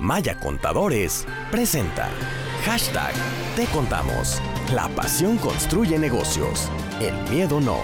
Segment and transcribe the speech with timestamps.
[0.00, 2.08] Maya Contadores presenta
[2.64, 3.12] hashtag
[3.54, 4.40] Te Contamos.
[4.74, 6.72] La pasión construye negocios.
[7.02, 7.76] El miedo no.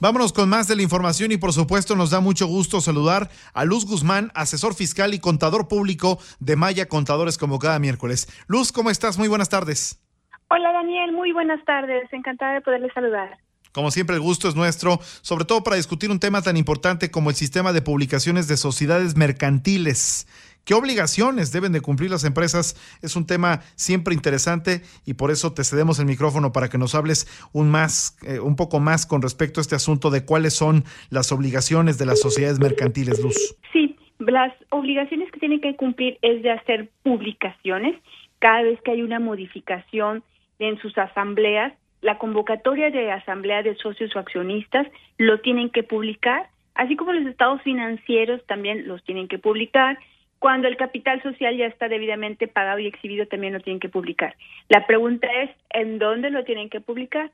[0.00, 3.66] Vámonos con más de la información y por supuesto nos da mucho gusto saludar a
[3.66, 8.26] Luz Guzmán, asesor fiscal y contador público de Maya Contadores como cada miércoles.
[8.48, 9.18] Luz, ¿cómo estás?
[9.18, 10.02] Muy buenas tardes.
[10.48, 12.10] Hola Daniel, muy buenas tardes.
[12.10, 13.38] Encantada de poderle saludar.
[13.72, 17.30] Como siempre, el gusto es nuestro, sobre todo para discutir un tema tan importante como
[17.30, 20.26] el sistema de publicaciones de sociedades mercantiles.
[20.64, 22.76] ¿Qué obligaciones deben de cumplir las empresas?
[23.02, 26.94] Es un tema siempre interesante y por eso te cedemos el micrófono para que nos
[26.94, 30.84] hables un, más, eh, un poco más con respecto a este asunto de cuáles son
[31.10, 33.56] las obligaciones de las sociedades mercantiles, Luz.
[33.72, 37.96] Sí, las obligaciones que tienen que cumplir es de hacer publicaciones
[38.38, 40.22] cada vez que hay una modificación
[40.60, 41.72] en sus asambleas.
[42.02, 44.86] La convocatoria de asamblea de socios o accionistas
[45.18, 49.98] lo tienen que publicar, así como los estados financieros también los tienen que publicar
[50.42, 54.34] cuando el capital social ya está debidamente pagado y exhibido, también lo tienen que publicar.
[54.68, 57.30] La pregunta es, ¿en dónde lo tienen que publicar?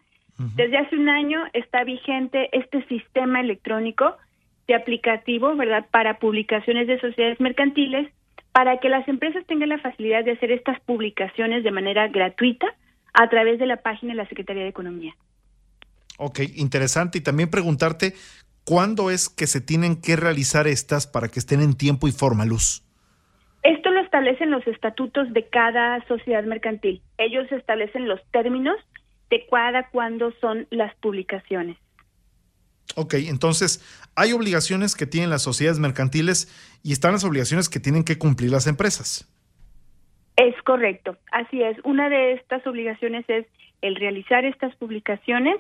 [0.55, 4.15] Desde hace un año está vigente este sistema electrónico
[4.67, 8.13] de aplicativo, ¿verdad?, para publicaciones de sociedades mercantiles,
[8.53, 12.67] para que las empresas tengan la facilidad de hacer estas publicaciones de manera gratuita
[13.19, 15.17] a través de la página de la Secretaría de Economía.
[16.19, 17.19] Ok, interesante.
[17.19, 18.15] Y también preguntarte,
[18.65, 22.45] ¿cuándo es que se tienen que realizar estas para que estén en tiempo y forma,
[22.45, 22.85] Luz?
[23.65, 27.03] Esto lo establecen los estatutos de cada sociedad mercantil.
[27.19, 28.77] Ellos establecen los términos
[29.31, 31.77] de cada cuándo son las publicaciones.
[32.95, 33.83] Ok, entonces
[34.15, 36.49] hay obligaciones que tienen las sociedades mercantiles
[36.85, 39.29] y están las obligaciones que tienen que cumplir las empresas.
[40.39, 41.77] Es correcto, así es.
[41.83, 43.45] Una de estas obligaciones es
[43.83, 45.57] el realizar estas publicaciones.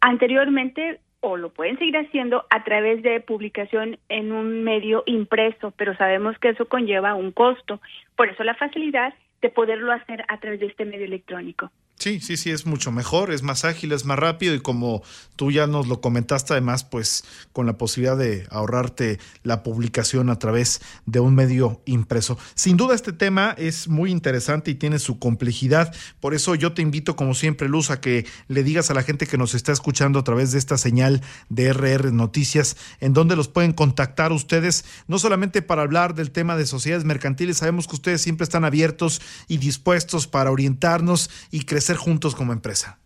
[0.00, 5.94] Anteriormente o lo pueden seguir haciendo a través de publicación en un medio impreso, pero
[5.98, 7.78] sabemos que eso conlleva un costo.
[8.16, 11.70] Por eso la facilidad de poderlo hacer a través de este medio electrónico.
[11.98, 15.02] Sí, sí, sí, es mucho mejor, es más ágil, es más rápido y como
[15.34, 17.24] tú ya nos lo comentaste, además, pues
[17.54, 22.38] con la posibilidad de ahorrarte la publicación a través de un medio impreso.
[22.54, 26.82] Sin duda este tema es muy interesante y tiene su complejidad, por eso yo te
[26.82, 30.18] invito, como siempre, Luz, a que le digas a la gente que nos está escuchando
[30.18, 35.18] a través de esta señal de RR Noticias, en donde los pueden contactar ustedes, no
[35.18, 39.56] solamente para hablar del tema de sociedades mercantiles, sabemos que ustedes siempre están abiertos y
[39.56, 42.98] dispuestos para orientarnos y crecer ser juntos como empresa.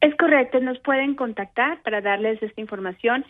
[0.00, 3.24] Es correcto, nos pueden contactar para darles esta información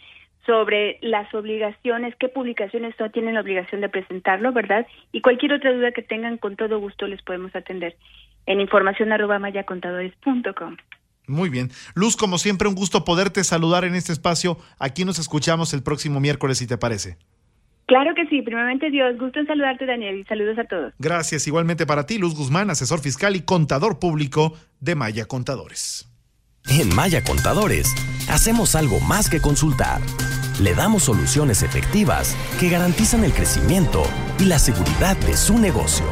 [0.44, 4.86] sobre las obligaciones, qué publicaciones no tienen la obligación de presentarlo, ¿verdad?
[5.12, 7.96] Y cualquier otra duda que tengan, con todo gusto les podemos atender
[8.46, 10.76] en información arroba mayacontadores.com.
[11.26, 11.70] Muy bien.
[11.94, 14.56] Luz, como siempre, un gusto poderte saludar en este espacio.
[14.78, 17.18] Aquí nos escuchamos el próximo miércoles, si te parece.
[17.88, 20.92] Claro que sí, primeramente Dios, gusto en saludarte Daniel y saludos a todos.
[20.98, 26.06] Gracias igualmente para ti, Luz Guzmán, asesor fiscal y contador público de Maya Contadores.
[26.68, 27.94] En Maya Contadores,
[28.28, 30.02] hacemos algo más que consultar.
[30.60, 34.02] Le damos soluciones efectivas que garantizan el crecimiento
[34.38, 36.04] y la seguridad de su negocio.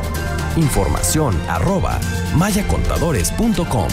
[0.57, 2.01] Información arroba
[2.39, 3.89] mayacontadores.com